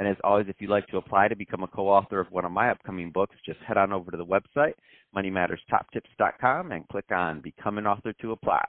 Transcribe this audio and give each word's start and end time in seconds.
And 0.00 0.08
as 0.08 0.16
always, 0.24 0.46
if 0.48 0.56
you'd 0.60 0.70
like 0.70 0.86
to 0.86 0.96
apply 0.96 1.28
to 1.28 1.36
become 1.36 1.62
a 1.62 1.66
co-author 1.66 2.20
of 2.20 2.32
one 2.32 2.46
of 2.46 2.52
my 2.52 2.70
upcoming 2.70 3.10
books, 3.12 3.36
just 3.44 3.60
head 3.60 3.76
on 3.76 3.92
over 3.92 4.10
to 4.10 4.16
the 4.16 4.24
website, 4.24 4.72
moneymatterstoptips.com, 5.14 6.72
and 6.72 6.88
click 6.88 7.04
on 7.10 7.42
Become 7.42 7.76
an 7.76 7.86
Author 7.86 8.14
to 8.14 8.32
apply. 8.32 8.64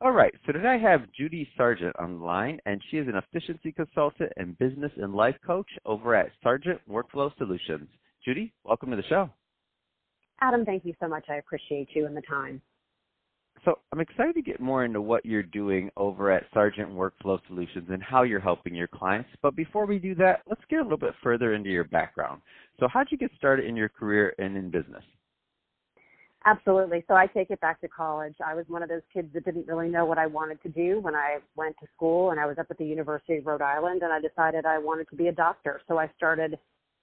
All 0.00 0.12
right, 0.12 0.32
so 0.46 0.52
today 0.52 0.68
I 0.68 0.78
have 0.78 1.10
Judy 1.18 1.48
Sargent 1.56 1.96
on 1.98 2.20
the 2.20 2.24
line, 2.24 2.60
and 2.64 2.80
she 2.88 2.98
is 2.98 3.08
an 3.08 3.16
efficiency 3.16 3.72
consultant 3.72 4.30
and 4.36 4.56
business 4.56 4.92
and 4.98 5.12
life 5.12 5.34
coach 5.44 5.66
over 5.84 6.14
at 6.14 6.30
Sargent 6.44 6.80
Workflow 6.88 7.36
Solutions. 7.38 7.88
Judy, 8.24 8.52
welcome 8.62 8.90
to 8.90 8.96
the 8.96 9.02
show. 9.08 9.30
Adam, 10.42 10.64
thank 10.64 10.84
you 10.84 10.94
so 11.00 11.08
much. 11.08 11.24
I 11.28 11.38
appreciate 11.38 11.88
you 11.92 12.06
and 12.06 12.16
the 12.16 12.22
time. 12.22 12.62
So 13.64 13.78
I'm 13.92 14.00
excited 14.00 14.34
to 14.34 14.42
get 14.42 14.60
more 14.60 14.84
into 14.84 15.00
what 15.00 15.24
you're 15.24 15.44
doing 15.44 15.88
over 15.96 16.32
at 16.32 16.44
Sargent 16.52 16.90
Workflow 16.90 17.38
Solutions 17.46 17.88
and 17.90 18.02
how 18.02 18.24
you're 18.24 18.40
helping 18.40 18.74
your 18.74 18.88
clients. 18.88 19.28
But 19.40 19.54
before 19.54 19.86
we 19.86 20.00
do 20.00 20.16
that, 20.16 20.40
let's 20.48 20.62
get 20.68 20.80
a 20.80 20.82
little 20.82 20.98
bit 20.98 21.14
further 21.22 21.54
into 21.54 21.70
your 21.70 21.84
background. 21.84 22.42
So 22.80 22.88
how'd 22.92 23.06
you 23.10 23.18
get 23.18 23.30
started 23.38 23.66
in 23.66 23.76
your 23.76 23.88
career 23.88 24.34
and 24.38 24.56
in 24.56 24.70
business? 24.70 25.04
Absolutely. 26.44 27.04
So 27.06 27.14
I 27.14 27.28
take 27.28 27.50
it 27.50 27.60
back 27.60 27.80
to 27.82 27.88
college. 27.88 28.34
I 28.44 28.54
was 28.54 28.64
one 28.66 28.82
of 28.82 28.88
those 28.88 29.02
kids 29.14 29.28
that 29.32 29.44
didn't 29.44 29.68
really 29.68 29.88
know 29.88 30.04
what 30.04 30.18
I 30.18 30.26
wanted 30.26 30.60
to 30.64 30.68
do 30.68 30.98
when 31.00 31.14
I 31.14 31.38
went 31.54 31.76
to 31.80 31.86
school 31.94 32.32
and 32.32 32.40
I 32.40 32.46
was 32.46 32.56
up 32.58 32.66
at 32.68 32.78
the 32.78 32.84
University 32.84 33.36
of 33.36 33.46
Rhode 33.46 33.62
Island 33.62 34.02
and 34.02 34.12
I 34.12 34.20
decided 34.20 34.66
I 34.66 34.78
wanted 34.78 35.08
to 35.10 35.16
be 35.16 35.28
a 35.28 35.32
doctor. 35.32 35.80
So 35.86 35.98
I 35.98 36.10
started 36.16 36.58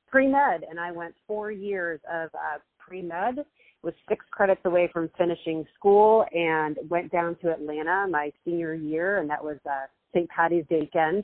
pre-med 0.07 0.65
and 0.69 0.77
I 0.77 0.91
went 0.91 1.15
four 1.25 1.51
years 1.51 2.01
of 2.11 2.29
uh, 2.33 2.57
pre-med 2.79 3.45
was 3.83 3.93
six 4.09 4.25
credits 4.31 4.61
away 4.65 4.89
from 4.91 5.09
finishing 5.17 5.65
school 5.75 6.25
and 6.33 6.77
went 6.89 7.11
down 7.11 7.35
to 7.41 7.51
Atlanta 7.51 8.07
my 8.09 8.31
senior 8.43 8.73
year, 8.73 9.19
and 9.19 9.29
that 9.29 9.43
was 9.43 9.57
uh, 9.65 9.85
St. 10.13 10.29
Patty's 10.29 10.65
Day 10.69 10.81
weekend. 10.81 11.23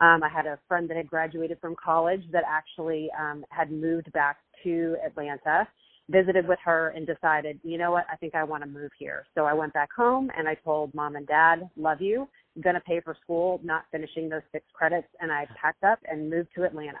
Um, 0.00 0.22
I 0.22 0.28
had 0.28 0.46
a 0.46 0.58
friend 0.66 0.88
that 0.90 0.96
had 0.96 1.08
graduated 1.08 1.58
from 1.60 1.76
college 1.82 2.22
that 2.32 2.42
actually 2.48 3.08
um, 3.18 3.44
had 3.50 3.70
moved 3.70 4.10
back 4.12 4.38
to 4.64 4.96
Atlanta, 5.06 5.68
visited 6.10 6.48
with 6.48 6.58
her, 6.64 6.88
and 6.88 7.06
decided, 7.06 7.60
you 7.62 7.78
know 7.78 7.92
what, 7.92 8.04
I 8.12 8.16
think 8.16 8.34
I 8.34 8.44
want 8.44 8.64
to 8.64 8.68
move 8.68 8.90
here. 8.98 9.24
So 9.34 9.44
I 9.44 9.54
went 9.54 9.72
back 9.72 9.90
home 9.96 10.30
and 10.36 10.48
I 10.48 10.54
told 10.54 10.92
mom 10.94 11.16
and 11.16 11.26
dad, 11.26 11.68
love 11.76 12.00
you, 12.00 12.28
I'm 12.56 12.62
to 12.74 12.80
pay 12.80 13.00
for 13.00 13.16
school, 13.22 13.60
not 13.62 13.84
finishing 13.92 14.28
those 14.28 14.42
six 14.52 14.64
credits, 14.72 15.08
and 15.20 15.30
I 15.30 15.46
packed 15.60 15.84
up 15.84 16.00
and 16.10 16.28
moved 16.28 16.48
to 16.56 16.64
Atlanta. 16.64 16.98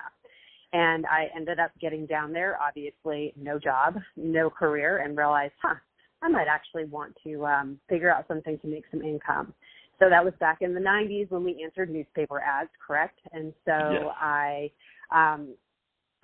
And 0.74 1.06
I 1.06 1.28
ended 1.36 1.60
up 1.60 1.70
getting 1.80 2.04
down 2.04 2.32
there, 2.32 2.58
obviously 2.60 3.32
no 3.40 3.60
job, 3.60 3.94
no 4.16 4.50
career, 4.50 4.98
and 4.98 5.16
realized, 5.16 5.52
huh, 5.62 5.76
I 6.20 6.28
might 6.28 6.48
actually 6.48 6.84
want 6.84 7.14
to 7.24 7.46
um, 7.46 7.78
figure 7.88 8.12
out 8.12 8.26
something 8.26 8.58
to 8.58 8.66
make 8.66 8.82
some 8.90 9.00
income. 9.00 9.54
So 10.00 10.06
that 10.10 10.24
was 10.24 10.34
back 10.40 10.62
in 10.62 10.74
the 10.74 10.80
90s 10.80 11.30
when 11.30 11.44
we 11.44 11.62
answered 11.62 11.90
newspaper 11.90 12.40
ads, 12.40 12.70
correct? 12.84 13.20
And 13.32 13.52
so 13.64 13.70
yes. 13.72 14.02
I 14.20 14.70
um, 15.14 15.54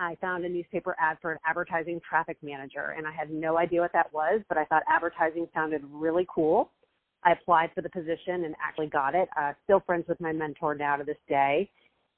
I 0.00 0.16
found 0.20 0.44
a 0.44 0.48
newspaper 0.48 0.96
ad 0.98 1.18
for 1.22 1.30
an 1.30 1.38
advertising 1.46 2.00
traffic 2.08 2.38
manager, 2.42 2.94
and 2.96 3.06
I 3.06 3.12
had 3.12 3.30
no 3.30 3.56
idea 3.56 3.82
what 3.82 3.92
that 3.92 4.12
was, 4.12 4.40
but 4.48 4.58
I 4.58 4.64
thought 4.64 4.82
advertising 4.88 5.46
sounded 5.54 5.82
really 5.92 6.26
cool. 6.34 6.72
I 7.22 7.32
applied 7.32 7.70
for 7.74 7.82
the 7.82 7.90
position 7.90 8.44
and 8.44 8.56
actually 8.60 8.88
got 8.88 9.14
it. 9.14 9.28
Uh, 9.38 9.52
still 9.62 9.80
friends 9.86 10.06
with 10.08 10.20
my 10.20 10.32
mentor 10.32 10.74
now 10.74 10.96
to 10.96 11.04
this 11.04 11.18
day 11.28 11.70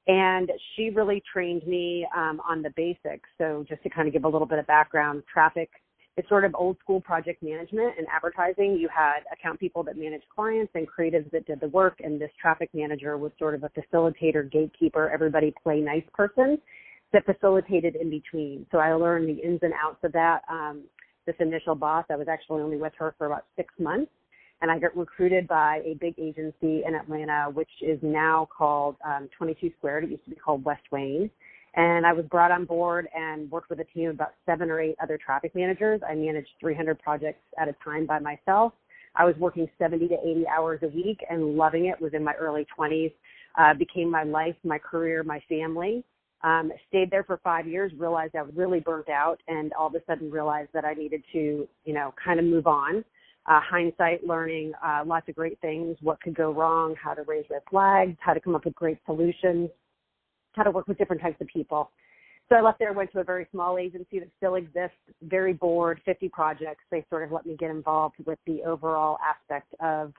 and 0.06 0.50
she 0.74 0.90
really 0.90 1.22
trained 1.32 1.66
me 1.66 2.06
um, 2.16 2.40
on 2.48 2.62
the 2.62 2.70
basics. 2.76 3.28
So 3.38 3.64
just 3.68 3.82
to 3.84 3.90
kind 3.90 4.08
of 4.08 4.12
give 4.12 4.24
a 4.24 4.28
little 4.28 4.46
bit 4.46 4.58
of 4.58 4.66
background, 4.66 5.22
traffic 5.32 5.70
it's 6.16 6.28
sort 6.28 6.44
of 6.44 6.54
old 6.54 6.76
school 6.78 7.00
project 7.00 7.42
management 7.42 7.94
and 7.96 8.06
advertising. 8.14 8.76
You 8.78 8.88
had 8.94 9.20
account 9.32 9.58
people 9.58 9.82
that 9.84 9.96
managed 9.96 10.26
clients 10.34 10.70
and 10.74 10.86
creatives 10.86 11.30
that 11.30 11.46
did 11.46 11.60
the 11.60 11.68
work, 11.68 12.00
and 12.04 12.20
this 12.20 12.30
traffic 12.40 12.68
manager 12.74 13.16
was 13.16 13.32
sort 13.38 13.54
of 13.54 13.64
a 13.64 13.70
facilitator, 13.70 14.50
gatekeeper, 14.50 15.08
everybody 15.08 15.54
play 15.62 15.80
nice 15.80 16.04
person 16.12 16.58
that 17.14 17.24
facilitated 17.24 17.96
in 17.96 18.10
between. 18.10 18.66
So 18.72 18.78
I 18.78 18.92
learned 18.92 19.28
the 19.28 19.42
ins 19.42 19.60
and 19.62 19.72
outs 19.82 19.98
of 20.02 20.12
that. 20.12 20.40
Um, 20.50 20.82
this 21.24 21.36
initial 21.40 21.74
boss, 21.74 22.04
I 22.10 22.16
was 22.16 22.28
actually 22.28 22.62
only 22.62 22.76
with 22.76 22.92
her 22.98 23.14
for 23.16 23.26
about 23.26 23.46
six 23.56 23.72
months 23.78 24.10
and 24.62 24.70
I 24.70 24.78
got 24.78 24.96
recruited 24.96 25.48
by 25.48 25.82
a 25.84 25.94
big 26.00 26.14
agency 26.18 26.84
in 26.86 26.94
Atlanta, 26.94 27.50
which 27.52 27.68
is 27.82 27.98
now 28.00 28.48
called 28.56 28.94
um, 29.04 29.28
22 29.36 29.72
Squared. 29.78 30.04
It 30.04 30.10
used 30.10 30.24
to 30.24 30.30
be 30.30 30.36
called 30.36 30.64
West 30.64 30.84
Wayne. 30.92 31.28
And 31.74 32.06
I 32.06 32.12
was 32.12 32.24
brought 32.26 32.52
on 32.52 32.64
board 32.64 33.08
and 33.12 33.50
worked 33.50 33.70
with 33.70 33.80
a 33.80 33.84
team 33.84 34.10
of 34.10 34.14
about 34.14 34.34
seven 34.46 34.70
or 34.70 34.80
eight 34.80 34.94
other 35.02 35.18
traffic 35.18 35.54
managers. 35.56 36.00
I 36.08 36.14
managed 36.14 36.50
300 36.60 37.00
projects 37.00 37.42
at 37.58 37.66
a 37.66 37.74
time 37.84 38.06
by 38.06 38.20
myself. 38.20 38.72
I 39.16 39.24
was 39.24 39.34
working 39.36 39.68
70 39.78 40.08
to 40.08 40.14
80 40.14 40.44
hours 40.46 40.80
a 40.82 40.88
week 40.88 41.18
and 41.28 41.56
loving 41.56 41.86
it. 41.86 42.00
Was 42.00 42.14
in 42.14 42.22
my 42.22 42.34
early 42.34 42.64
20s. 42.78 43.12
Uh, 43.58 43.74
became 43.74 44.10
my 44.10 44.22
life, 44.22 44.54
my 44.64 44.78
career, 44.78 45.24
my 45.24 45.42
family. 45.48 46.04
Um, 46.44 46.72
stayed 46.88 47.10
there 47.10 47.24
for 47.24 47.40
five 47.42 47.66
years. 47.66 47.92
Realized 47.98 48.36
I 48.36 48.42
was 48.42 48.54
really 48.54 48.80
burnt 48.80 49.08
out, 49.08 49.40
and 49.48 49.72
all 49.74 49.88
of 49.88 49.94
a 49.94 50.02
sudden 50.06 50.30
realized 50.30 50.70
that 50.72 50.84
I 50.84 50.94
needed 50.94 51.22
to, 51.32 51.68
you 51.84 51.94
know, 51.94 52.14
kind 52.24 52.38
of 52.38 52.46
move 52.46 52.66
on 52.66 53.04
uh, 53.46 53.60
hindsight 53.60 54.24
learning 54.24 54.72
uh, 54.84 55.02
lots 55.04 55.28
of 55.28 55.34
great 55.34 55.60
things, 55.60 55.96
what 56.00 56.20
could 56.20 56.34
go 56.34 56.52
wrong, 56.52 56.94
how 57.02 57.12
to 57.12 57.22
raise 57.22 57.44
red 57.50 57.62
flags, 57.68 58.16
how 58.20 58.32
to 58.32 58.40
come 58.40 58.54
up 58.54 58.64
with 58.64 58.74
great 58.74 58.98
solutions, 59.04 59.68
how 60.52 60.62
to 60.62 60.70
work 60.70 60.86
with 60.86 60.98
different 60.98 61.20
types 61.20 61.40
of 61.40 61.46
people. 61.48 61.90
So 62.48 62.56
I 62.56 62.60
left 62.60 62.78
there, 62.78 62.92
went 62.92 63.10
to 63.12 63.20
a 63.20 63.24
very 63.24 63.46
small 63.50 63.78
agency 63.78 64.18
that 64.18 64.28
still 64.36 64.56
exists, 64.56 64.98
very 65.22 65.54
bored, 65.54 66.00
50 66.04 66.28
projects. 66.28 66.84
They 66.90 67.04
sort 67.08 67.22
of 67.24 67.32
let 67.32 67.46
me 67.46 67.56
get 67.56 67.70
involved 67.70 68.16
with 68.26 68.38
the 68.46 68.62
overall 68.64 69.18
aspect 69.26 69.74
of 69.80 70.12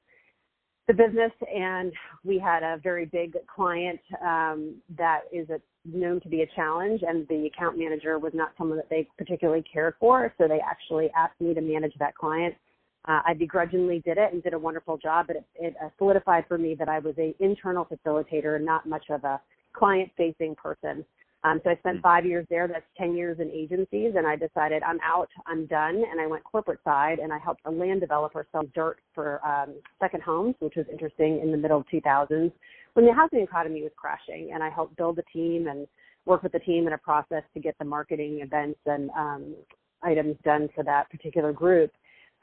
the 0.88 0.94
business. 0.94 1.32
And 1.54 1.94
we 2.24 2.40
had 2.40 2.64
a 2.64 2.80
very 2.82 3.06
big 3.06 3.36
client 3.54 4.00
um, 4.22 4.76
that 4.98 5.22
is 5.32 5.48
a, 5.50 5.62
known 5.86 6.22
to 6.22 6.30
be 6.30 6.42
a 6.42 6.48
challenge, 6.56 7.02
and 7.08 7.28
the 7.28 7.46
account 7.46 7.78
manager 7.78 8.18
was 8.18 8.32
not 8.34 8.52
someone 8.58 8.78
that 8.78 8.90
they 8.90 9.08
particularly 9.18 9.64
cared 9.72 9.94
for. 10.00 10.34
So 10.38 10.48
they 10.48 10.60
actually 10.60 11.12
asked 11.16 11.40
me 11.40 11.54
to 11.54 11.62
manage 11.62 11.94
that 12.00 12.16
client 12.16 12.56
uh, 13.08 13.22
I 13.26 13.34
begrudgingly 13.34 14.02
did 14.06 14.18
it 14.18 14.34
and 14.34 14.42
did 14.42 14.54
a 14.54 14.60
wonderful 14.60 14.98
job, 14.98 15.28
but 15.28 15.38
it, 15.38 15.46
it 15.56 15.76
uh, 15.84 15.90
solidified 15.98 16.46
for 16.48 16.58
me 16.58 16.76
that 16.76 16.90
I 16.90 17.00
was 17.00 17.16
a 17.18 17.36
internal 17.40 17.86
facilitator, 17.86 18.56
and 18.56 18.66
not 18.66 18.88
much 18.88 19.06
of 19.10 19.24
a 19.24 19.42
client-facing 19.74 20.56
person. 20.56 21.06
Um, 21.44 21.60
so 21.64 21.72
I 21.72 21.76
spent 21.78 21.98
hmm. 21.98 22.04
five 22.04 22.26
years 22.26 22.46
there. 22.50 22.68
That's 22.68 22.86
10 22.98 23.16
years 23.16 23.40
in 23.40 23.50
agencies, 23.52 24.14
and 24.16 24.26
I 24.26 24.36
decided 24.36 24.84
I'm 24.84 25.00
out, 25.04 25.30
I'm 25.46 25.66
done, 25.66 26.04
and 26.10 26.22
I 26.22 26.28
went 26.28 26.44
corporate 26.46 26.80
side, 26.86 27.20
and 27.20 27.34
I 27.34 27.38
helped 27.38 27.62
a 27.66 27.72
land 27.72 28.00
developer 28.00 28.48
sell 28.52 28.64
dirt 28.74 29.00
for 29.14 29.46
um, 29.46 29.76
second 30.00 30.24
homes, 30.24 30.56
which 30.60 30.76
was 30.78 30.86
interesting 30.92 31.42
in 31.44 31.52
the 31.52 31.58
middle 31.58 31.80
of 31.80 31.86
2000s 31.94 32.52
when 32.94 33.06
the 33.06 33.14
housing 33.14 33.40
economy 33.40 33.82
was 33.82 33.92
crashing, 33.96 34.52
and 34.54 34.64
I 34.64 34.70
helped 34.70 34.96
build 34.96 35.18
a 35.20 35.24
team 35.24 35.68
and 35.68 35.88
work 36.26 36.44
with 36.44 36.52
the 36.52 36.60
team 36.60 36.88
in 36.88 36.94
a 36.94 36.98
process 36.98 37.44
to 37.54 37.60
get 37.60 37.76
the 37.80 37.86
marketing 37.86 38.40
events 38.42 38.80
and 38.86 39.10
um, 39.12 39.56
items 40.04 40.36
done 40.44 40.70
for 40.74 40.84
that 40.84 41.10
particular 41.10 41.52
group 41.52 41.92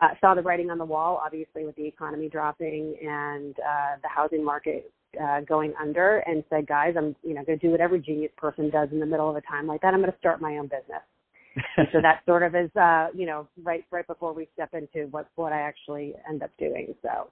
uh, 0.00 0.08
saw 0.20 0.34
the 0.34 0.42
writing 0.42 0.70
on 0.70 0.78
the 0.78 0.84
wall, 0.84 1.20
obviously, 1.24 1.64
with 1.64 1.76
the 1.76 1.86
economy 1.86 2.28
dropping 2.28 2.96
and 3.02 3.54
uh, 3.58 3.96
the 4.02 4.08
housing 4.08 4.44
market 4.44 4.90
uh, 5.22 5.40
going 5.42 5.74
under, 5.80 6.18
and 6.26 6.42
said, 6.48 6.66
"Guys, 6.66 6.94
I'm 6.96 7.14
you 7.22 7.34
know 7.34 7.44
going 7.44 7.58
to 7.58 7.66
do 7.66 7.70
what 7.70 7.80
every 7.80 8.00
genius 8.00 8.32
person 8.36 8.70
does 8.70 8.88
in 8.92 9.00
the 9.00 9.06
middle 9.06 9.28
of 9.28 9.36
a 9.36 9.42
time 9.42 9.66
like 9.66 9.82
that. 9.82 9.92
I'm 9.92 10.00
going 10.00 10.12
to 10.12 10.18
start 10.18 10.40
my 10.40 10.56
own 10.56 10.66
business." 10.66 11.02
so 11.92 12.00
that 12.00 12.22
sort 12.26 12.42
of 12.42 12.54
is, 12.54 12.74
uh, 12.76 13.08
you 13.14 13.26
know, 13.26 13.48
right 13.62 13.84
right 13.90 14.06
before 14.06 14.32
we 14.32 14.48
step 14.54 14.70
into 14.72 15.08
what 15.10 15.28
what 15.36 15.52
I 15.52 15.60
actually 15.60 16.14
end 16.28 16.42
up 16.42 16.50
doing. 16.58 16.94
So 17.02 17.28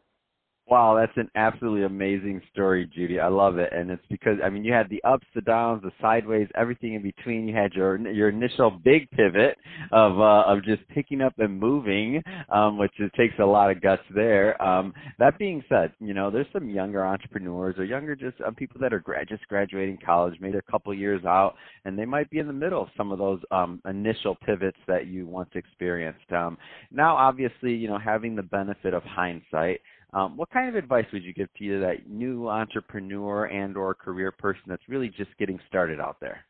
Wow, 0.70 0.97
that's 1.00 1.17
an 1.17 1.31
absolutely 1.35 1.85
amazing 1.85 2.43
story, 2.53 2.91
Judy. 2.94 3.19
I 3.19 3.29
love 3.29 3.56
it, 3.56 3.73
and 3.73 3.91
it's 3.91 4.05
because 4.11 4.37
I 4.44 4.50
mean 4.50 4.65
you 4.65 4.73
had 4.75 4.91
the 4.91 5.03
ups, 5.03 5.26
the 5.35 5.41
downs, 5.41 5.81
the 5.82 5.91
sideways, 5.99 6.47
everything 6.55 6.93
in 6.93 7.00
between. 7.00 7.49
You 7.49 7.55
had 7.55 7.73
your 7.73 7.97
your 7.97 8.29
initial 8.29 8.70
big 8.70 9.11
pivot 9.12 9.56
of 9.93 10.20
uh, 10.20 10.43
of 10.47 10.62
just 10.65 10.87
picking 10.88 11.23
up 11.23 11.32
and 11.38 11.59
moving, 11.59 12.23
um, 12.53 12.76
which 12.76 12.93
it 12.99 13.11
takes 13.17 13.32
a 13.41 13.47
lot 13.47 13.70
of 13.70 13.81
guts 13.81 14.03
there. 14.15 14.61
Um, 14.62 14.93
that 15.19 15.38
being 15.38 15.65
said, 15.70 15.93
you 16.00 16.12
know 16.12 16.31
there's 16.31 16.47
some 16.53 16.69
younger 16.69 17.03
entrepreneurs 17.06 17.76
or 17.79 17.85
younger 17.85 18.14
just 18.14 18.38
um, 18.47 18.55
people 18.55 18.79
that 18.82 18.93
are 18.93 19.00
grad 19.00 19.26
just 19.26 19.49
graduating 19.49 19.99
college, 20.05 20.35
maybe 20.38 20.59
a 20.59 20.71
couple 20.71 20.93
years 20.93 21.25
out, 21.25 21.55
and 21.87 21.99
they 21.99 22.05
might 22.05 22.29
be 22.29 22.41
in 22.41 22.47
the 22.47 22.53
middle 22.53 22.82
of 22.82 22.88
some 22.94 23.11
of 23.11 23.19
those 23.19 23.41
um, 23.53 23.81
initial 23.88 24.35
pivots 24.35 24.76
that 24.87 25.06
you 25.06 25.26
once 25.26 25.49
experienced. 25.55 26.31
Um, 26.31 26.59
now, 26.91 27.17
obviously, 27.17 27.73
you 27.73 27.88
know 27.88 27.99
having 27.99 28.37
the 28.37 28.43
benefit 28.43 28.93
of 28.93 29.03
hindsight 29.05 29.81
um, 30.14 30.37
what 30.37 30.50
kind 30.50 30.69
of 30.69 30.75
advice 30.75 31.05
would 31.12 31.22
you 31.22 31.34
give 31.34 31.52
to 31.58 31.64
you 31.64 31.81
that 31.81 32.08
new 32.08 32.49
entrepreneur 32.49 33.46
and 33.46 33.76
or 33.76 33.94
career 33.94 34.32
person 34.32 34.62
that's 34.66 34.88
really 34.88 35.08
just 35.08 35.31
getting 35.38 35.58
started 35.69 36.00
out 36.00 36.16
there? 36.20 36.44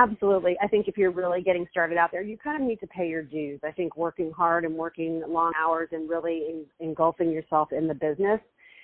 Absolutely. 0.00 0.56
I 0.62 0.68
think 0.68 0.86
if 0.86 0.96
you're 0.96 1.10
really 1.10 1.42
getting 1.42 1.66
started 1.70 1.98
out 1.98 2.10
there, 2.12 2.22
you 2.22 2.38
kind 2.38 2.62
of 2.62 2.66
need 2.66 2.78
to 2.80 2.86
pay 2.86 3.08
your 3.08 3.22
dues. 3.22 3.60
I 3.64 3.72
think 3.72 3.96
working 3.96 4.30
hard 4.30 4.64
and 4.64 4.74
working 4.74 5.22
long 5.28 5.52
hours 5.60 5.88
and 5.90 6.08
really 6.08 6.44
in, 6.48 6.64
engulfing 6.78 7.32
yourself 7.32 7.72
in 7.72 7.88
the 7.88 7.94
business 7.94 8.40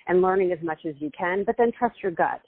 and 0.07 0.21
learning 0.21 0.51
as 0.51 0.59
much 0.61 0.79
as 0.85 0.93
you 0.99 1.09
can, 1.17 1.43
but 1.45 1.55
then 1.57 1.71
trust 1.71 1.95
your 2.03 2.11
gut. 2.11 2.41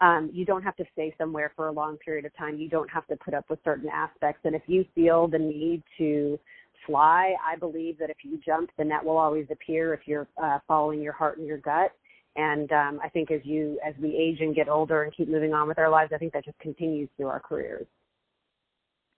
Um, 0.00 0.30
you 0.32 0.44
don't 0.44 0.62
have 0.62 0.74
to 0.76 0.84
stay 0.92 1.14
somewhere 1.18 1.52
for 1.54 1.68
a 1.68 1.72
long 1.72 1.98
period 1.98 2.24
of 2.24 2.36
time. 2.36 2.58
You 2.58 2.68
don't 2.68 2.90
have 2.90 3.06
to 3.08 3.16
put 3.16 3.34
up 3.34 3.48
with 3.48 3.60
certain 3.62 3.88
aspects. 3.88 4.40
And 4.44 4.54
if 4.54 4.62
you 4.66 4.84
feel 4.94 5.28
the 5.28 5.38
need 5.38 5.82
to 5.98 6.38
fly, 6.86 7.34
I 7.46 7.56
believe 7.56 7.98
that 7.98 8.10
if 8.10 8.18
you 8.22 8.38
jump, 8.44 8.70
the 8.78 8.84
net 8.84 9.04
will 9.04 9.16
always 9.16 9.46
appear 9.50 9.94
if 9.94 10.00
you're 10.06 10.28
uh, 10.42 10.58
following 10.66 11.00
your 11.00 11.12
heart 11.12 11.38
and 11.38 11.46
your 11.46 11.58
gut. 11.58 11.92
And 12.36 12.70
um, 12.72 13.00
I 13.02 13.08
think 13.08 13.30
as 13.30 13.40
you 13.44 13.78
as 13.86 13.94
we 14.00 14.16
age 14.16 14.40
and 14.40 14.54
get 14.54 14.68
older 14.68 15.04
and 15.04 15.14
keep 15.14 15.28
moving 15.28 15.54
on 15.54 15.68
with 15.68 15.78
our 15.78 15.88
lives, 15.88 16.12
I 16.14 16.18
think 16.18 16.32
that 16.32 16.44
just 16.44 16.58
continues 16.58 17.08
through 17.16 17.28
our 17.28 17.40
careers. 17.40 17.86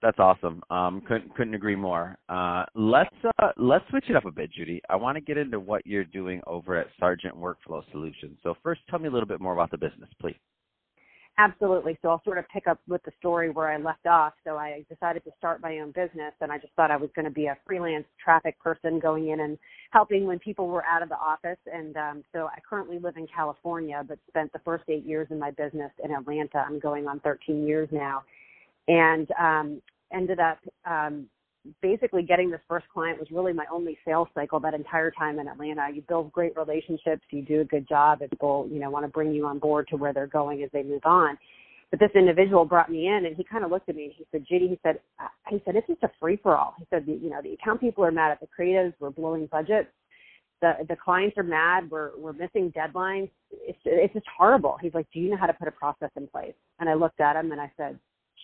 That's 0.02 0.18
awesome. 0.18 0.62
Um, 0.68 1.00
couldn't 1.08 1.34
couldn't 1.34 1.54
agree 1.54 1.76
more. 1.76 2.18
Uh, 2.28 2.64
let's 2.74 3.14
uh, 3.38 3.48
let's 3.56 3.84
switch 3.88 4.04
it 4.10 4.16
up 4.16 4.26
a 4.26 4.30
bit, 4.30 4.52
Judy. 4.52 4.82
I 4.90 4.96
want 4.96 5.16
to 5.16 5.22
get 5.22 5.38
into 5.38 5.58
what 5.58 5.86
you're 5.86 6.04
doing 6.04 6.42
over 6.46 6.76
at 6.76 6.88
Sargent 7.00 7.34
Workflow 7.34 7.82
Solutions. 7.90 8.36
So 8.42 8.54
first, 8.62 8.82
tell 8.90 8.98
me 8.98 9.08
a 9.08 9.10
little 9.10 9.26
bit 9.26 9.40
more 9.40 9.54
about 9.54 9.70
the 9.70 9.78
business, 9.78 10.10
please. 10.20 10.36
Absolutely. 11.38 11.98
So 12.00 12.08
I'll 12.08 12.22
sort 12.24 12.38
of 12.38 12.46
pick 12.48 12.66
up 12.66 12.80
with 12.88 13.02
the 13.04 13.12
story 13.18 13.50
where 13.50 13.70
I 13.70 13.76
left 13.76 14.06
off. 14.06 14.32
So 14.44 14.56
I 14.56 14.84
decided 14.88 15.22
to 15.24 15.30
start 15.36 15.60
my 15.60 15.78
own 15.80 15.88
business, 15.92 16.32
and 16.40 16.50
I 16.50 16.58
just 16.58 16.72
thought 16.74 16.90
I 16.90 16.96
was 16.96 17.10
going 17.14 17.26
to 17.26 17.30
be 17.30 17.46
a 17.46 17.56
freelance 17.66 18.06
traffic 18.22 18.58
person 18.58 18.98
going 18.98 19.28
in 19.28 19.40
and 19.40 19.58
helping 19.90 20.26
when 20.26 20.38
people 20.38 20.66
were 20.68 20.84
out 20.86 21.02
of 21.02 21.10
the 21.10 21.16
office. 21.16 21.58
And 21.70 21.94
um, 21.96 22.24
so 22.32 22.46
I 22.46 22.58
currently 22.68 22.98
live 22.98 23.16
in 23.18 23.26
California, 23.34 24.02
but 24.06 24.18
spent 24.28 24.52
the 24.52 24.60
first 24.60 24.84
eight 24.88 25.04
years 25.04 25.28
in 25.30 25.38
my 25.38 25.50
business 25.50 25.90
in 26.02 26.10
Atlanta. 26.10 26.64
I'm 26.66 26.78
going 26.78 27.06
on 27.06 27.20
13 27.20 27.66
years 27.66 27.88
now, 27.92 28.22
and 28.88 29.28
um, 29.38 29.82
ended 30.14 30.40
up 30.40 30.58
um, 30.86 31.26
basically 31.82 32.22
getting 32.22 32.50
this 32.50 32.60
first 32.68 32.86
client 32.92 33.18
was 33.18 33.28
really 33.30 33.52
my 33.52 33.64
only 33.72 33.98
sales 34.04 34.28
cycle 34.34 34.60
that 34.60 34.74
entire 34.74 35.10
time 35.10 35.38
in 35.38 35.48
Atlanta. 35.48 35.88
You 35.92 36.02
build 36.02 36.32
great 36.32 36.56
relationships, 36.56 37.22
you 37.30 37.42
do 37.42 37.60
a 37.60 37.64
good 37.64 37.88
job, 37.88 38.22
and 38.22 38.30
people, 38.30 38.68
you 38.70 38.78
know, 38.78 38.90
want 38.90 39.04
to 39.04 39.10
bring 39.10 39.32
you 39.32 39.46
on 39.46 39.58
board 39.58 39.88
to 39.88 39.96
where 39.96 40.12
they're 40.12 40.26
going 40.26 40.62
as 40.62 40.70
they 40.72 40.82
move 40.82 41.02
on. 41.04 41.38
But 41.90 42.00
this 42.00 42.10
individual 42.14 42.64
brought 42.64 42.90
me 42.90 43.06
in 43.06 43.26
and 43.26 43.36
he 43.36 43.44
kind 43.44 43.64
of 43.64 43.70
looked 43.70 43.88
at 43.88 43.94
me 43.94 44.04
and 44.04 44.12
he 44.16 44.26
said, 44.32 44.44
Judy, 44.48 44.68
he 44.68 44.78
said, 44.82 44.98
he 45.48 45.62
said, 45.64 45.76
it's 45.76 45.86
just 45.86 46.02
a 46.02 46.10
free 46.20 46.36
for 46.42 46.56
all. 46.56 46.74
He 46.78 46.86
said, 46.90 47.04
you 47.06 47.30
know, 47.30 47.40
the 47.42 47.52
account 47.52 47.80
people 47.80 48.04
are 48.04 48.10
mad 48.10 48.32
at 48.32 48.40
the 48.40 48.48
creatives. 48.58 48.92
We're 48.98 49.10
blowing 49.10 49.46
budgets. 49.46 49.88
The, 50.62 50.72
the 50.88 50.96
clients 50.96 51.38
are 51.38 51.44
mad. 51.44 51.88
We're, 51.90 52.10
we're 52.18 52.32
missing 52.32 52.72
deadlines. 52.76 53.30
It's, 53.52 53.78
it's 53.84 54.14
just 54.14 54.26
horrible. 54.36 54.78
He's 54.82 54.94
like, 54.94 55.06
do 55.12 55.20
you 55.20 55.30
know 55.30 55.36
how 55.36 55.46
to 55.46 55.52
put 55.52 55.68
a 55.68 55.72
process 55.72 56.10
in 56.16 56.26
place? 56.26 56.54
And 56.80 56.88
I 56.88 56.94
looked 56.94 57.20
at 57.20 57.36
him 57.36 57.52
and 57.52 57.60
I 57.60 57.70
said, 57.76 57.98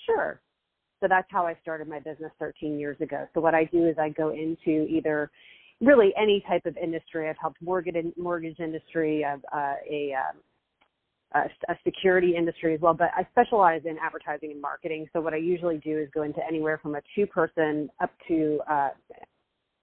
sure. 0.07 0.41
So 1.03 1.09
that's 1.09 1.27
how 1.31 1.47
I 1.47 1.57
started 1.61 1.89
my 1.89 1.99
business 1.99 2.31
13 2.39 2.79
years 2.79 2.97
ago. 3.01 3.27
So 3.35 3.41
what 3.41 3.55
I 3.55 3.65
do 3.65 3.89
is 3.89 3.97
I 3.99 4.09
go 4.11 4.31
into 4.31 4.87
either 4.89 5.31
really 5.81 6.15
any 6.17 6.43
type 6.49 6.65
of 6.65 6.77
industry. 6.77 7.29
I've 7.29 7.37
helped 7.41 7.61
mortgage 7.61 7.97
mortgage 8.17 8.61
industry, 8.61 9.25
uh, 9.25 9.37
a, 9.91 10.15
um, 10.15 10.39
a, 11.35 11.73
a 11.73 11.77
security 11.85 12.37
industry 12.37 12.75
as 12.75 12.81
well, 12.81 12.95
but 12.95 13.11
I 13.17 13.27
specialize 13.33 13.83
in 13.85 13.99
advertising 14.01 14.53
and 14.53 14.61
marketing. 14.61 15.09
So 15.13 15.21
what 15.21 15.35
I 15.35 15.39
usually 15.39 15.79
do 15.79 15.99
is 15.99 16.09
go 16.15 16.23
into 16.23 16.41
anywhere 16.47 16.79
from 16.81 16.95
a 16.95 17.01
two 17.17 17.27
person 17.27 17.91
up 18.01 18.11
to 18.29 18.61
uh, 18.71 18.91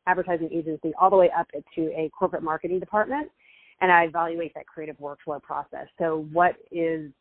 advertising 0.07 0.50
agency 0.54 0.94
all 0.98 1.10
the 1.10 1.18
way 1.18 1.30
up 1.38 1.48
to 1.75 1.81
a 1.81 2.10
corporate 2.18 2.44
marketing 2.44 2.80
department 2.80 3.30
and 3.81 3.92
I 3.92 4.04
evaluate 4.04 4.54
that 4.56 4.68
creative 4.68 4.98
workflow 4.98 5.42
process. 5.42 5.88
So 5.98 6.27
what 6.31 6.56
is 6.71 7.12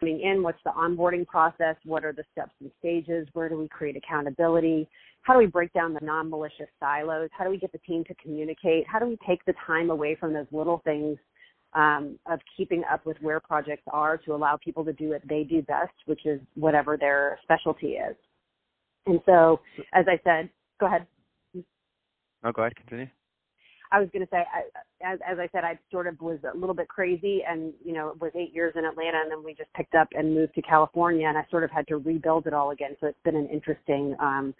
coming 0.00 0.20
in? 0.20 0.42
What's 0.42 0.62
the 0.64 0.70
onboarding 0.70 1.26
process? 1.26 1.76
What 1.84 2.04
are 2.04 2.12
the 2.12 2.24
steps 2.32 2.52
and 2.60 2.70
stages? 2.78 3.28
Where 3.32 3.48
do 3.48 3.58
we 3.58 3.68
create 3.68 3.96
accountability? 3.96 4.88
How 5.22 5.32
do 5.32 5.38
we 5.38 5.46
break 5.46 5.72
down 5.72 5.94
the 5.94 6.00
non 6.00 6.30
malicious 6.30 6.68
silos? 6.78 7.28
How 7.36 7.44
do 7.44 7.50
we 7.50 7.58
get 7.58 7.72
the 7.72 7.78
team 7.78 8.04
to 8.04 8.14
communicate? 8.14 8.86
How 8.86 8.98
do 8.98 9.06
we 9.06 9.18
take 9.26 9.44
the 9.44 9.54
time 9.66 9.90
away 9.90 10.16
from 10.18 10.32
those 10.32 10.46
little 10.52 10.82
things 10.84 11.18
um, 11.74 12.18
of 12.30 12.40
keeping 12.56 12.82
up 12.90 13.04
with 13.04 13.16
where 13.20 13.40
projects 13.40 13.82
are 13.92 14.16
to 14.18 14.34
allow 14.34 14.56
people 14.56 14.84
to 14.84 14.92
do 14.92 15.10
what 15.10 15.22
they 15.28 15.42
do 15.42 15.62
best, 15.62 15.92
which 16.06 16.24
is 16.26 16.40
whatever 16.54 16.96
their 16.96 17.38
specialty 17.42 17.94
is? 17.94 18.16
And 19.06 19.20
so, 19.26 19.60
as 19.92 20.06
I 20.08 20.20
said, 20.24 20.50
go 20.78 20.86
ahead. 20.86 21.06
Oh, 22.44 22.52
go 22.52 22.62
ahead. 22.62 22.76
Continue. 22.76 23.06
I 23.92 24.00
was 24.00 24.08
going 24.12 24.24
to 24.24 24.30
say, 24.30 24.38
I, 24.52 25.12
as 25.12 25.18
as 25.26 25.38
I 25.38 25.48
said, 25.52 25.64
I 25.64 25.78
sort 25.90 26.06
of 26.06 26.20
was 26.20 26.38
a 26.52 26.56
little 26.56 26.74
bit 26.74 26.88
crazy, 26.88 27.42
and 27.48 27.72
you 27.84 27.92
know, 27.92 28.14
was 28.20 28.32
eight 28.34 28.54
years 28.54 28.74
in 28.76 28.84
Atlanta, 28.84 29.18
and 29.22 29.30
then 29.30 29.44
we 29.44 29.54
just 29.54 29.72
picked 29.74 29.94
up 29.94 30.08
and 30.12 30.34
moved 30.34 30.54
to 30.54 30.62
California, 30.62 31.26
and 31.26 31.38
I 31.38 31.46
sort 31.50 31.64
of 31.64 31.70
had 31.70 31.86
to 31.88 31.96
rebuild 31.96 32.46
it 32.46 32.54
all 32.54 32.70
again. 32.70 32.96
So 33.00 33.06
it's 33.06 33.18
been 33.24 33.36
an 33.36 33.48
interesting 33.48 34.16
um, 34.20 34.54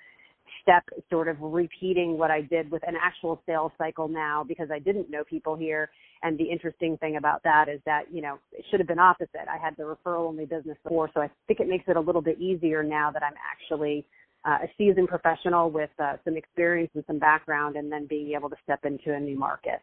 step, 0.63 0.85
sort 1.11 1.29
of 1.29 1.37
repeating 1.41 2.19
what 2.19 2.31
I 2.31 2.43
did 2.43 2.71
with 2.71 2.83
an 2.87 2.95
actual 3.01 3.43
sales 3.47 3.73
cycle 3.79 4.09
now, 4.09 4.45
because 4.47 4.69
I 4.73 4.79
didn't 4.79 5.11
know 5.11 5.25
people 5.25 5.57
here. 5.57 5.91
And 6.23 6.39
the 6.39 6.45
interesting 6.45 6.97
thing 6.99 7.17
about 7.17 7.43
that 7.45 7.69
is 7.69 7.81
that 7.87 8.05
you 8.13 8.23
know 8.23 8.39
it 8.53 8.65
should 8.71 8.81
have 8.81 8.89
been 8.89 8.99
opposite. 8.99 9.47
I 9.51 9.59
had 9.59 9.77
the 9.77 9.83
referral 9.83 10.29
only 10.29 10.47
business 10.47 10.77
before, 10.83 11.11
so 11.15 11.21
I 11.21 11.31
think 11.47 11.61
it 11.61 11.69
makes 11.69 11.85
it 11.89 11.97
a 11.97 12.01
little 12.01 12.23
bit 12.23 12.41
easier 12.41 12.83
now 12.83 13.11
that 13.11 13.23
I'm 13.23 13.35
actually 13.51 14.07
uh, 14.47 14.59
a 14.63 14.69
seasoned 14.79 15.09
professional 15.09 15.71
with 15.71 15.91
uh, 15.99 16.17
some 16.25 16.37
experience 16.37 16.91
and 16.95 17.05
some 17.07 17.19
background, 17.19 17.77
and 17.77 17.91
then 17.91 18.07
being 18.07 18.33
able 18.37 18.49
to 18.49 18.57
step 18.63 18.85
into 18.85 19.13
a 19.13 19.21
new 19.21 19.39
market. 19.39 19.81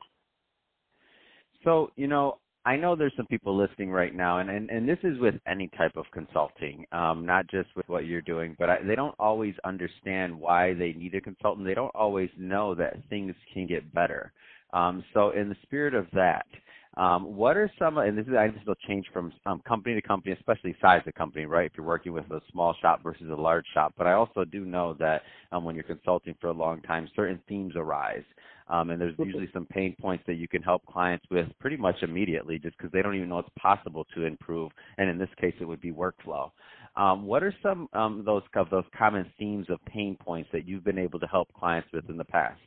So, 1.64 1.92
you 1.96 2.08
know, 2.08 2.40
I 2.66 2.78
know 2.78 2.96
there's 2.96 3.14
some 3.18 3.26
people 3.26 3.58
listening 3.58 3.92
right 3.92 4.16
now, 4.16 4.40
and, 4.40 4.50
and, 4.50 4.70
and 4.70 4.88
this 4.88 5.00
is 5.04 5.20
with 5.20 5.36
any 5.46 5.70
type 5.78 5.98
of 5.98 6.06
consulting, 6.14 6.86
um, 6.94 7.26
not 7.26 7.46
just 7.48 7.68
with 7.76 7.88
what 7.90 8.06
you're 8.06 8.22
doing, 8.22 8.56
but 8.58 8.70
I, 8.70 8.78
they 8.82 8.96
don't 8.96 9.16
always 9.20 9.54
understand 9.66 10.38
why 10.40 10.74
they 10.74 10.94
need 10.94 11.14
a 11.16 11.22
consultant. 11.22 11.66
They 11.66 11.74
don't 11.74 11.94
always 11.94 12.30
know 12.38 12.74
that 12.76 12.96
things 13.10 13.36
can 13.54 13.68
get 13.68 13.94
better. 13.94 14.32
Um, 14.72 15.04
so, 15.14 15.32
in 15.32 15.50
the 15.50 15.58
spirit 15.64 15.94
of 15.94 16.08
that, 16.14 16.46
um, 16.96 17.36
what 17.36 17.58
are 17.58 17.72
some, 17.80 17.98
and 17.98 18.18
this 18.18 18.28
is, 18.28 18.34
I 18.38 18.48
this 18.48 18.62
will 18.68 18.76
change 18.88 19.06
from 19.12 19.34
um, 19.46 19.62
company 19.68 19.96
to 19.96 20.02
company, 20.02 20.34
especially 20.34 20.76
size 20.82 21.02
of 21.08 21.14
company, 21.16 21.46
right? 21.46 21.66
If 21.66 21.74
you're 21.78 21.86
working 21.86 22.14
with 22.14 22.30
a 22.32 22.42
small 22.52 22.76
shop 22.82 23.02
versus 23.02 23.30
a 23.32 23.36
large 23.36 23.66
shop. 23.74 23.94
But 23.98 24.08
I 24.08 24.14
also 24.14 24.46
do 24.46 24.66
know 24.66 24.96
that 25.00 25.24
um, 25.52 25.64
when 25.64 25.76
you're 25.76 25.84
consulting 25.84 26.36
for 26.40 26.48
a 26.48 26.54
long 26.54 26.82
time, 26.82 27.10
certain 27.16 27.40
themes 27.48 27.74
arise. 27.76 28.24
Um, 28.70 28.92
and 28.92 29.02
there's 29.02 29.16
usually 29.20 29.50
some 29.54 29.66
pain 29.66 29.96
points 30.00 30.24
that 30.28 30.36
you 30.36 30.48
can 30.48 30.62
help 30.62 30.86
clients 30.86 31.26
with 31.30 31.48
pretty 31.60 31.78
much 31.78 32.02
immediately 32.02 32.60
just 32.60 32.78
because 32.78 32.92
they 32.92 33.02
don't 33.02 33.16
even 33.16 33.28
know 33.30 33.40
it's 33.40 33.50
possible 33.60 34.06
to 34.16 34.26
improve. 34.26 34.72
And 34.98 35.10
in 35.10 35.18
this 35.18 35.30
case, 35.40 35.54
it 35.60 35.66
would 35.66 35.82
be 35.82 35.92
workflow. 35.92 36.52
Um, 36.96 37.26
what 37.26 37.44
are 37.44 37.54
some 37.64 37.90
um, 37.94 38.24
those 38.24 38.44
of 38.56 38.70
those 38.70 38.86
common 38.98 39.30
themes 39.38 39.66
of 39.70 39.84
pain 39.86 40.16
points 40.16 40.50
that 40.54 40.68
you've 40.68 40.84
been 40.84 41.00
able 41.00 41.20
to 41.20 41.28
help 41.28 41.52
clients 41.54 41.90
with 41.92 42.10
in 42.10 42.18
the 42.18 42.26
past? 42.26 42.60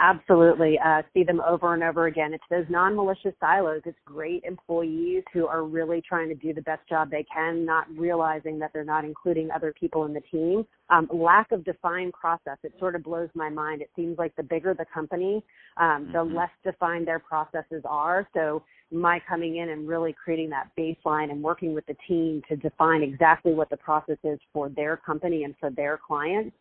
Absolutely. 0.00 0.76
Uh, 0.84 1.02
see 1.12 1.22
them 1.22 1.40
over 1.46 1.72
and 1.72 1.82
over 1.84 2.06
again. 2.06 2.34
It's 2.34 2.44
those 2.50 2.64
non 2.68 2.96
malicious 2.96 3.32
silos. 3.38 3.80
It's 3.84 3.98
great 4.04 4.42
employees 4.42 5.22
who 5.32 5.46
are 5.46 5.62
really 5.64 6.02
trying 6.06 6.28
to 6.28 6.34
do 6.34 6.52
the 6.52 6.62
best 6.62 6.88
job 6.88 7.10
they 7.10 7.24
can, 7.32 7.64
not 7.64 7.86
realizing 7.96 8.58
that 8.58 8.72
they're 8.72 8.84
not 8.84 9.04
including 9.04 9.50
other 9.52 9.72
people 9.78 10.04
in 10.04 10.12
the 10.12 10.20
team. 10.32 10.66
Um, 10.90 11.08
lack 11.12 11.52
of 11.52 11.64
defined 11.64 12.12
process. 12.12 12.58
It 12.64 12.72
sort 12.80 12.96
of 12.96 13.04
blows 13.04 13.28
my 13.34 13.48
mind. 13.48 13.82
It 13.82 13.90
seems 13.94 14.18
like 14.18 14.34
the 14.34 14.42
bigger 14.42 14.74
the 14.74 14.86
company, 14.92 15.44
um, 15.76 16.08
the 16.12 16.18
mm-hmm. 16.18 16.36
less 16.36 16.50
defined 16.64 17.06
their 17.06 17.20
processes 17.20 17.82
are. 17.84 18.26
So, 18.34 18.64
my 18.90 19.20
coming 19.28 19.56
in 19.56 19.70
and 19.70 19.88
really 19.88 20.12
creating 20.12 20.50
that 20.50 20.68
baseline 20.78 21.30
and 21.30 21.42
working 21.42 21.74
with 21.74 21.86
the 21.86 21.96
team 22.06 22.42
to 22.48 22.56
define 22.56 23.02
exactly 23.02 23.52
what 23.52 23.70
the 23.70 23.76
process 23.76 24.18
is 24.22 24.38
for 24.52 24.68
their 24.68 24.96
company 24.98 25.42
and 25.44 25.54
for 25.58 25.70
their 25.70 25.98
clients 26.06 26.54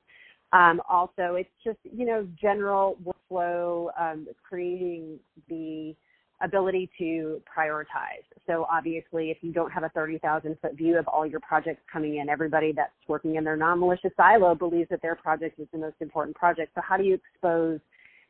um, 0.53 0.81
also, 0.87 1.35
it's 1.35 1.49
just, 1.63 1.79
you 1.83 2.05
know, 2.05 2.27
general 2.39 2.95
workflow, 3.33 3.89
um, 3.99 4.27
creating 4.47 5.19
the 5.49 5.95
ability 6.41 6.89
to 6.97 7.41
prioritize. 7.57 8.25
So 8.47 8.65
obviously, 8.69 9.31
if 9.31 9.37
you 9.41 9.53
don't 9.53 9.71
have 9.71 9.83
a 9.83 9.89
30,000 9.89 10.57
foot 10.61 10.75
view 10.75 10.97
of 10.97 11.07
all 11.07 11.25
your 11.25 11.39
projects 11.39 11.81
coming 11.91 12.17
in, 12.17 12.29
everybody 12.29 12.73
that's 12.73 12.91
working 13.07 13.35
in 13.35 13.43
their 13.43 13.55
non-malicious 13.55 14.11
silo 14.17 14.53
believes 14.55 14.89
that 14.89 15.01
their 15.01 15.15
project 15.15 15.59
is 15.59 15.67
the 15.71 15.77
most 15.77 15.95
important 16.01 16.35
project. 16.35 16.71
So 16.75 16.81
how 16.81 16.97
do 16.97 17.03
you 17.03 17.15
expose 17.15 17.79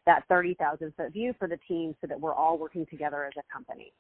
that 0.05 0.24
30,000 0.27 0.93
foot 0.95 1.13
view 1.13 1.33
for 1.39 1.48
the 1.48 1.57
team 1.67 1.95
so 2.01 2.07
that 2.07 2.19
we're 2.19 2.33
all 2.33 2.57
working 2.57 2.86
together 2.86 3.25
as 3.25 3.33
a 3.38 3.53
company? 3.53 3.93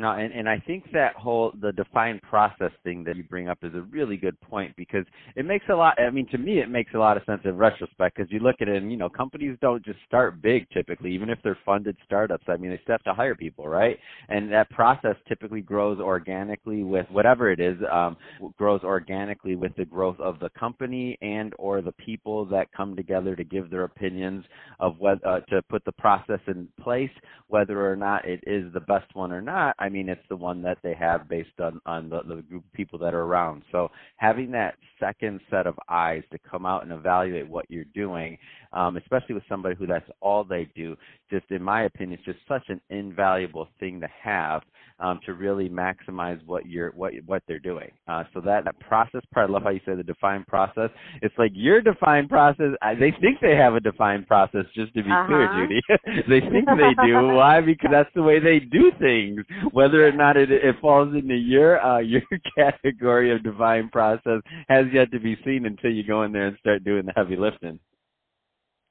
No, 0.00 0.12
and, 0.12 0.32
and 0.32 0.48
I 0.48 0.58
think 0.66 0.84
that 0.92 1.14
whole 1.14 1.52
the 1.60 1.72
defined 1.72 2.22
process 2.22 2.72
thing 2.84 3.04
that 3.04 3.16
you 3.16 3.22
bring 3.24 3.48
up 3.48 3.58
is 3.62 3.74
a 3.74 3.82
really 3.82 4.16
good 4.16 4.40
point 4.40 4.74
because 4.76 5.04
it 5.36 5.44
makes 5.44 5.66
a 5.70 5.74
lot. 5.74 6.00
I 6.00 6.08
mean, 6.10 6.26
to 6.28 6.38
me, 6.38 6.58
it 6.60 6.70
makes 6.70 6.94
a 6.94 6.98
lot 6.98 7.18
of 7.18 7.22
sense 7.24 7.42
in 7.44 7.56
retrospect 7.56 8.16
because 8.16 8.32
you 8.32 8.38
look 8.38 8.56
at 8.62 8.68
it, 8.68 8.76
and 8.76 8.90
you 8.90 8.96
know, 8.96 9.10
companies 9.10 9.58
don't 9.60 9.84
just 9.84 9.98
start 10.06 10.40
big 10.40 10.66
typically, 10.70 11.12
even 11.12 11.28
if 11.28 11.38
they're 11.44 11.58
funded 11.66 11.98
startups. 12.06 12.44
I 12.48 12.56
mean, 12.56 12.70
they 12.70 12.80
still 12.82 12.94
have 12.94 13.02
to 13.02 13.12
hire 13.12 13.34
people, 13.34 13.68
right? 13.68 13.98
And 14.30 14.50
that 14.52 14.70
process 14.70 15.16
typically 15.28 15.60
grows 15.60 16.00
organically 16.00 16.82
with 16.82 17.06
whatever 17.10 17.50
it 17.50 17.60
is, 17.60 17.76
um, 17.92 18.16
grows 18.56 18.80
organically 18.82 19.54
with 19.54 19.76
the 19.76 19.84
growth 19.84 20.18
of 20.18 20.40
the 20.40 20.48
company 20.58 21.18
and 21.20 21.52
or 21.58 21.82
the 21.82 21.92
people 21.92 22.46
that 22.46 22.72
come 22.74 22.96
together 22.96 23.36
to 23.36 23.44
give 23.44 23.70
their 23.70 23.84
opinions 23.84 24.46
of 24.78 24.98
whether 24.98 25.26
uh, 25.26 25.40
to 25.40 25.60
put 25.68 25.84
the 25.84 25.92
process 25.92 26.40
in 26.46 26.68
place, 26.80 27.10
whether 27.48 27.86
or 27.86 27.96
not 27.96 28.24
it 28.24 28.42
is 28.46 28.72
the 28.72 28.80
best 28.80 29.14
one 29.14 29.30
or 29.30 29.42
not 29.42 29.76
I 29.80 29.88
mean 29.90 30.08
it's 30.08 30.20
the 30.28 30.36
one 30.36 30.62
that 30.62 30.78
they 30.82 30.94
have 30.94 31.28
based 31.28 31.58
on 31.60 31.80
on 31.86 32.08
the, 32.08 32.22
the 32.22 32.42
group 32.42 32.64
of 32.64 32.72
people 32.72 32.98
that 33.00 33.14
are 33.14 33.22
around. 33.22 33.62
So 33.72 33.90
having 34.16 34.50
that 34.52 34.74
second 34.98 35.40
set 35.50 35.66
of 35.66 35.78
eyes 35.88 36.22
to 36.32 36.38
come 36.38 36.66
out 36.66 36.82
and 36.82 36.92
evaluate 36.92 37.48
what 37.48 37.70
you're 37.70 37.84
doing, 37.94 38.38
um, 38.72 38.96
especially 38.96 39.34
with 39.34 39.44
somebody 39.48 39.74
who 39.74 39.86
that's 39.86 40.08
all 40.20 40.44
they 40.44 40.70
do, 40.74 40.96
just 41.30 41.50
in 41.50 41.62
my 41.62 41.84
opinion, 41.84 42.18
it's 42.18 42.24
just 42.24 42.46
such 42.48 42.64
an 42.68 42.80
invaluable 42.90 43.68
thing 43.78 44.00
to 44.00 44.08
have 44.22 44.62
um, 45.00 45.18
to 45.24 45.32
really 45.32 45.68
maximize 45.68 46.44
what 46.46 46.66
you're 46.66 46.90
what 46.90 47.14
what 47.26 47.42
they're 47.48 47.58
doing. 47.58 47.90
Uh, 48.06 48.24
so 48.34 48.40
that, 48.40 48.64
that 48.64 48.78
process 48.80 49.22
part, 49.32 49.48
I 49.48 49.52
love 49.52 49.62
how 49.62 49.70
you 49.70 49.80
say 49.86 49.94
the 49.94 50.02
defined 50.02 50.46
process. 50.46 50.90
It's 51.22 51.34
like 51.38 51.52
your 51.54 51.80
defined 51.80 52.28
process. 52.28 52.72
I, 52.82 52.94
they 52.94 53.12
think 53.20 53.40
they 53.40 53.56
have 53.56 53.74
a 53.74 53.80
defined 53.80 54.26
process. 54.26 54.64
Just 54.74 54.94
to 54.94 55.02
be 55.02 55.10
uh-huh. 55.10 55.26
clear, 55.26 55.48
Judy, 55.56 55.80
they 56.28 56.40
think 56.40 56.66
they 56.66 57.06
do. 57.06 57.28
Why? 57.28 57.60
Because 57.60 57.90
that's 57.90 58.10
the 58.14 58.22
way 58.22 58.38
they 58.40 58.60
do 58.60 58.92
things. 58.98 59.40
Whether 59.80 60.06
or 60.06 60.12
not 60.12 60.36
it, 60.36 60.50
it 60.50 60.76
falls 60.82 61.14
into 61.14 61.34
your 61.34 61.82
uh, 61.82 61.98
your 62.14 62.20
category 62.54 63.34
of 63.34 63.42
divine 63.42 63.88
process 63.88 64.42
has 64.68 64.84
yet 64.92 65.10
to 65.12 65.18
be 65.18 65.38
seen 65.42 65.64
until 65.64 65.90
you 65.90 66.04
go 66.06 66.24
in 66.24 66.32
there 66.32 66.48
and 66.48 66.58
start 66.58 66.84
doing 66.84 67.06
the 67.06 67.14
heavy 67.16 67.34
lifting. 67.34 67.80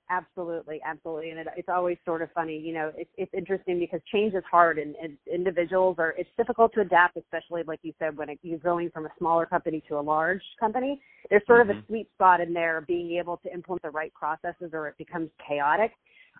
Absolutely, 0.09 0.81
absolutely, 0.83 1.29
and 1.29 1.41
it, 1.41 1.47
it's 1.55 1.69
always 1.69 1.97
sort 2.03 2.23
of 2.23 2.31
funny. 2.31 2.57
You 2.57 2.73
know, 2.73 2.91
it's 2.97 3.11
it's 3.17 3.31
interesting 3.35 3.77
because 3.77 4.01
change 4.11 4.33
is 4.33 4.43
hard, 4.49 4.79
and, 4.79 4.95
and 4.95 5.15
individuals 5.31 5.97
are. 5.99 6.15
It's 6.17 6.31
difficult 6.37 6.73
to 6.73 6.81
adapt, 6.81 7.17
especially 7.17 7.61
like 7.67 7.81
you 7.83 7.93
said 7.99 8.17
when 8.17 8.29
it, 8.29 8.39
you're 8.41 8.57
going 8.57 8.89
from 8.89 9.05
a 9.05 9.09
smaller 9.19 9.45
company 9.45 9.83
to 9.89 9.99
a 9.99 10.01
large 10.01 10.41
company. 10.59 10.99
There's 11.29 11.43
sort 11.45 11.61
mm-hmm. 11.61 11.69
of 11.69 11.77
a 11.77 11.79
mm-hmm. 11.81 11.93
sweet 11.93 12.07
spot 12.15 12.41
in 12.41 12.51
there, 12.51 12.83
being 12.87 13.11
able 13.19 13.37
to 13.37 13.53
implement 13.53 13.83
the 13.83 13.91
right 13.91 14.11
processes, 14.15 14.71
or 14.73 14.87
it 14.87 14.97
becomes 14.97 15.29
chaotic. 15.47 15.91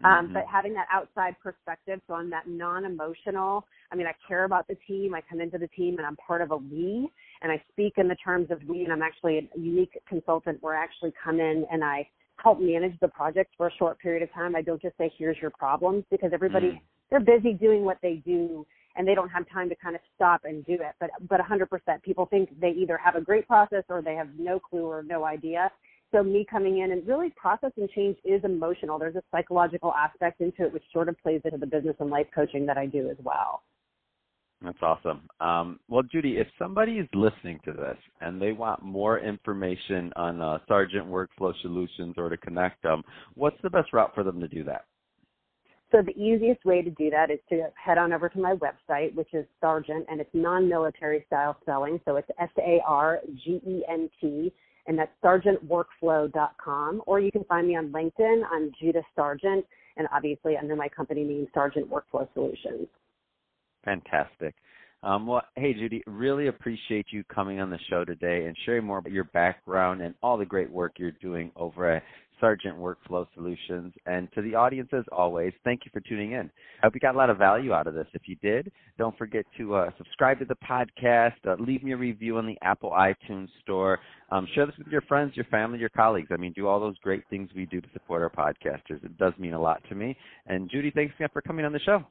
Um, 0.04 0.26
mm-hmm. 0.26 0.34
but 0.34 0.46
having 0.52 0.74
that 0.74 0.88
outside 0.92 1.36
perspective, 1.44 2.00
so 2.08 2.14
I'm 2.14 2.30
that 2.30 2.48
non-emotional. 2.48 3.66
I 3.92 3.96
mean, 3.96 4.08
I 4.08 4.14
care 4.28 4.46
about 4.46 4.68
the 4.68 4.76
team. 4.88 5.14
I 5.14 5.22
come 5.30 5.42
into 5.42 5.58
the 5.58 5.68
team, 5.68 5.98
and 5.98 6.06
I'm 6.06 6.16
part 6.16 6.42
of 6.42 6.52
a 6.52 6.58
we, 6.58 7.10
and 7.42 7.52
I 7.52 7.62
speak 7.72 7.94
in 7.98 8.08
the 8.08 8.16
terms 8.16 8.50
of 8.50 8.62
we. 8.68 8.84
And 8.84 8.94
I'm 8.94 9.02
actually 9.02 9.50
a 9.54 9.60
unique 9.60 9.98
consultant 10.08 10.60
where 10.62 10.78
I 10.78 10.84
actually 10.84 11.14
come 11.22 11.40
in 11.40 11.66
and 11.72 11.84
I 11.84 12.08
help 12.42 12.60
manage 12.62 12.98
the 13.02 13.08
project 13.10 13.54
for 13.58 13.68
a 13.68 13.72
short 13.78 14.00
period 14.00 14.24
of 14.24 14.34
time. 14.34 14.56
I 14.56 14.62
don't 14.62 14.82
just 14.82 14.98
say, 14.98 15.12
here's 15.18 15.38
your 15.42 15.52
problems 15.52 16.06
because 16.10 16.32
everybody, 16.34 16.68
mm. 16.68 16.82
they're 17.10 17.20
busy 17.20 17.54
doing 17.54 17.84
what 17.84 17.98
they 18.02 18.22
do 18.26 18.66
and 18.96 19.08
they 19.08 19.16
don't 19.16 19.30
have 19.30 19.48
time 19.50 19.70
to 19.70 19.76
kind 19.76 19.96
of 19.96 20.02
stop 20.16 20.42
and 20.46 20.66
do 20.66 20.74
it. 20.74 20.94
But, 21.00 21.10
but 21.28 21.40
100% 21.40 21.68
people 22.04 22.26
think 22.26 22.50
they 22.60 22.70
either 22.72 22.98
have 22.98 23.16
a 23.16 23.22
great 23.22 23.48
process 23.48 23.84
or 23.90 24.02
they 24.02 24.16
have 24.16 24.30
no 24.38 24.60
clue 24.60 24.86
or 24.86 25.04
no 25.04 25.26
idea. 25.26 25.72
So 26.12 26.24
me 26.24 26.46
coming 26.50 26.80
in 26.80 26.92
and 26.92 27.08
really 27.08 27.32
process 27.36 27.72
and 27.78 27.90
change 27.92 28.18
is 28.26 28.44
emotional. 28.44 28.98
There's 28.98 29.16
a 29.16 29.22
psychological 29.32 29.94
aspect 29.94 30.42
into 30.42 30.66
it, 30.66 30.74
which 30.74 30.84
sort 30.92 31.08
of 31.08 31.18
plays 31.20 31.42
into 31.46 31.58
the 31.58 31.68
business 31.68 31.96
and 32.00 32.10
life 32.10 32.28
coaching 32.34 32.66
that 32.66 32.78
I 32.78 32.88
do 32.88 33.10
as 33.10 33.18
well. 33.24 33.62
That's 34.62 34.82
awesome. 34.82 35.22
Um, 35.40 35.80
well, 35.88 36.04
Judy, 36.04 36.38
if 36.38 36.48
somebody 36.58 36.94
is 36.94 37.08
listening 37.14 37.60
to 37.64 37.72
this 37.72 37.98
and 38.20 38.42
they 38.42 38.52
want 38.52 38.84
more 38.84 39.20
information 39.20 40.12
on 40.18 40.42
uh, 40.42 40.58
Sargent 40.68 41.08
Workflow 41.08 41.54
Solutions 41.62 42.16
or 42.18 42.28
to 42.28 42.36
connect 42.38 42.84
them, 42.84 43.04
what's 43.36 43.56
the 43.64 43.70
best 43.70 43.94
route 43.94 44.12
for 44.14 44.24
them 44.24 44.42
to 44.42 44.50
do 44.50 44.66
that? 44.66 44.86
So 45.92 46.02
the 46.04 46.12
easiest 46.22 46.66
way 46.66 46.82
to 46.82 46.90
do 46.92 47.10
that 47.10 47.32
is 47.32 47.40
to 47.50 47.70
head 47.74 47.98
on 47.98 48.14
over 48.14 48.30
to 48.30 48.40
my 48.40 48.54
website, 48.56 49.16
which 49.16 49.34
is 49.34 49.46
Sargent, 49.60 50.06
and 50.10 50.22
it's 50.22 50.30
non-military 50.34 51.24
style 51.28 51.58
spelling. 51.62 52.00
So 52.06 52.18
it's 52.18 52.30
S-A-R-G-E-N-T, 52.40 52.94
and 54.90 54.98
that's 54.98 55.12
sargentworkflow.com. 55.24 57.04
Or 57.06 57.20
you 57.20 57.32
can 57.32 57.44
find 57.46 57.68
me 57.68 57.78
on 57.78 57.90
LinkedIn. 57.90 58.42
I'm 58.52 58.72
Judith 58.82 59.06
Sargent, 59.16 59.64
and 59.96 60.08
obviously 60.12 60.58
under 60.58 60.76
my 60.76 60.90
company 60.90 61.24
name, 61.24 61.48
Sargent 61.54 61.88
Workflow 61.90 62.28
Solutions. 62.34 62.88
Fantastic. 63.86 64.56
Um, 65.04 65.28
well, 65.28 65.44
hey, 65.56 65.74
Judy, 65.74 66.04
really 66.08 66.48
appreciate 66.48 67.06
you 67.12 67.24
coming 67.34 67.62
on 67.62 67.70
the 67.70 67.78
show 67.90 68.04
today 68.04 68.48
and 68.48 68.58
sharing 68.66 68.84
more 68.84 68.98
about 68.98 69.14
your 69.14 69.26
background 69.26 70.02
and 70.02 70.16
all 70.24 70.38
the 70.38 70.46
great 70.46 70.70
work 70.70 70.94
you're 70.98 71.12
doing 71.12 71.52
over 71.56 71.90
at 71.90 72.04
Sargent 72.40 72.78
Workflow 72.78 73.26
Solutions. 73.36 73.94
And 74.06 74.32
to 74.34 74.42
the 74.42 74.56
audience, 74.56 74.90
as 74.94 75.04
always, 75.12 75.54
thank 75.64 75.86
you 75.86 75.92
for 75.94 76.00
tuning 76.02 76.32
in. 76.34 76.50
I 76.82 76.86
hope 76.86 76.94
you 76.94 77.00
got 77.00 77.16
a 77.16 77.18
lot 77.18 77.30
of 77.30 77.38
value 77.38 77.74
out 77.74 77.88
of 77.88 77.94
this. 77.94 78.08
If 78.14 78.24
you 78.28 78.36
did, 78.38 78.72
don't 78.98 79.18
forget 79.18 79.46
to 79.58 79.76
uh, 79.76 79.92
subscribe 79.98 80.40
to 80.40 80.46
the 80.46 80.56
podcast, 80.56 81.34
uh, 81.48 81.56
leave 81.60 81.84
me 81.84 81.94
a 81.94 81.98
review 81.98 82.38
on 82.38 82.48
the 82.48 82.58
Apple 82.62 82.92
iTunes 82.92 83.48
Store, 83.62 84.00
um, 84.32 84.48
share 84.54 84.66
this 84.66 84.76
with 84.78 84.88
your 84.88 85.02
friends, 85.02 85.36
your 85.36 85.46
family, 85.46 85.80
your 85.80 85.90
colleagues. 85.90 86.30
I 86.32 86.38
mean, 86.38 86.54
do 86.54 86.68
all 86.68 86.80
those 86.80 86.98
great 87.00 87.24
things 87.30 87.50
we 87.56 87.66
do 87.66 87.82
to 87.82 87.88
support 87.94 88.22
our 88.22 88.30
podcasters. 88.30 89.04
It 89.04 89.18
does 89.18 89.34
mean 89.38 89.54
a 89.54 89.62
lot 89.62 89.82
to 89.90 89.96
me. 89.96 90.18
And 90.48 90.70
Judy, 90.70 90.92
thanks 90.92 91.14
again 91.16 91.30
for 91.34 91.42
coming 91.42 91.66
on 91.66 91.74
the 91.74 91.80
show. 91.80 92.06